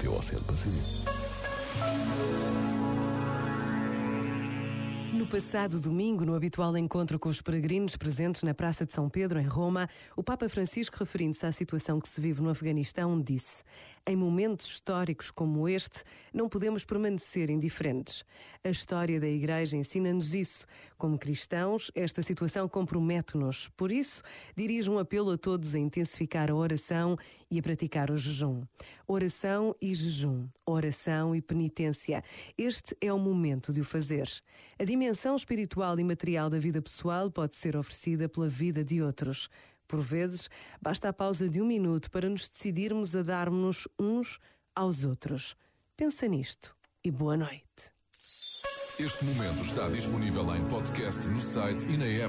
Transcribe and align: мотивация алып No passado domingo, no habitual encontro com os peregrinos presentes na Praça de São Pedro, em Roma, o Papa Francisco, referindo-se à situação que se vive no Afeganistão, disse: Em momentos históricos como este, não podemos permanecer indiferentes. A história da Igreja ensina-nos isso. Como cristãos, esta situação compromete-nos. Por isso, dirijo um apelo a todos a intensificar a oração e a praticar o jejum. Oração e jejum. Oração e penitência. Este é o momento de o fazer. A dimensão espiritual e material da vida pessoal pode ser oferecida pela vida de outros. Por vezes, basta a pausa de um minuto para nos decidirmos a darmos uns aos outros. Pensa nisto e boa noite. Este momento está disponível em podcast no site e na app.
мотивация 0.00 0.38
алып 0.38 0.50
No 5.20 5.26
passado 5.26 5.78
domingo, 5.78 6.24
no 6.24 6.34
habitual 6.34 6.74
encontro 6.78 7.18
com 7.18 7.28
os 7.28 7.42
peregrinos 7.42 7.94
presentes 7.94 8.42
na 8.42 8.54
Praça 8.54 8.86
de 8.86 8.92
São 8.94 9.06
Pedro, 9.10 9.38
em 9.38 9.46
Roma, 9.46 9.86
o 10.16 10.24
Papa 10.24 10.48
Francisco, 10.48 10.96
referindo-se 10.98 11.44
à 11.44 11.52
situação 11.52 12.00
que 12.00 12.08
se 12.08 12.18
vive 12.22 12.40
no 12.40 12.48
Afeganistão, 12.48 13.20
disse: 13.20 13.62
Em 14.06 14.16
momentos 14.16 14.64
históricos 14.64 15.30
como 15.30 15.68
este, 15.68 16.04
não 16.32 16.48
podemos 16.48 16.86
permanecer 16.86 17.50
indiferentes. 17.50 18.24
A 18.64 18.70
história 18.70 19.20
da 19.20 19.28
Igreja 19.28 19.76
ensina-nos 19.76 20.32
isso. 20.32 20.66
Como 20.96 21.18
cristãos, 21.18 21.90
esta 21.94 22.22
situação 22.22 22.66
compromete-nos. 22.66 23.68
Por 23.76 23.92
isso, 23.92 24.22
dirijo 24.56 24.90
um 24.90 24.98
apelo 24.98 25.32
a 25.32 25.36
todos 25.36 25.74
a 25.74 25.78
intensificar 25.78 26.50
a 26.50 26.54
oração 26.54 27.18
e 27.50 27.58
a 27.58 27.62
praticar 27.62 28.10
o 28.10 28.16
jejum. 28.16 28.62
Oração 29.06 29.76
e 29.82 29.94
jejum. 29.94 30.48
Oração 30.64 31.34
e 31.34 31.42
penitência. 31.42 32.22
Este 32.56 32.96
é 33.02 33.12
o 33.12 33.18
momento 33.18 33.70
de 33.70 33.82
o 33.82 33.84
fazer. 33.84 34.30
A 34.78 34.84
dimensão 35.10 35.34
espiritual 35.34 35.98
e 35.98 36.04
material 36.04 36.48
da 36.48 36.58
vida 36.60 36.80
pessoal 36.80 37.32
pode 37.32 37.56
ser 37.56 37.76
oferecida 37.76 38.28
pela 38.28 38.48
vida 38.48 38.84
de 38.84 39.02
outros. 39.02 39.48
Por 39.88 40.00
vezes, 40.00 40.48
basta 40.80 41.08
a 41.08 41.12
pausa 41.12 41.48
de 41.48 41.60
um 41.60 41.66
minuto 41.66 42.08
para 42.12 42.28
nos 42.28 42.48
decidirmos 42.48 43.16
a 43.16 43.22
darmos 43.22 43.88
uns 43.98 44.38
aos 44.72 45.02
outros. 45.02 45.56
Pensa 45.96 46.28
nisto 46.28 46.76
e 47.02 47.10
boa 47.10 47.36
noite. 47.36 47.90
Este 49.00 49.24
momento 49.24 49.64
está 49.64 49.88
disponível 49.88 50.54
em 50.54 50.64
podcast 50.68 51.26
no 51.26 51.40
site 51.40 51.88
e 51.88 51.96
na 51.96 52.06
app. 52.06 52.28